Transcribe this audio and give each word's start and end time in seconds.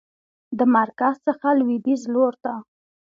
د 0.57 0.59
مرکز 0.75 1.15
څخه 1.27 1.47
لویدیځ 1.59 2.01
لورته 2.13 2.53